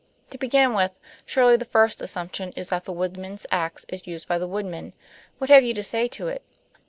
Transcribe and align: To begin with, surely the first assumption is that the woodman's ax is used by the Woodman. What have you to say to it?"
To 0.31 0.37
begin 0.39 0.73
with, 0.73 0.93
surely 1.27 1.57
the 1.57 1.63
first 1.63 2.01
assumption 2.01 2.53
is 2.55 2.69
that 2.69 2.85
the 2.85 2.91
woodman's 2.91 3.45
ax 3.51 3.85
is 3.87 4.07
used 4.07 4.27
by 4.27 4.39
the 4.39 4.47
Woodman. 4.47 4.95
What 5.37 5.51
have 5.51 5.63
you 5.63 5.75
to 5.75 5.83
say 5.83 6.07
to 6.07 6.27
it?" 6.27 6.41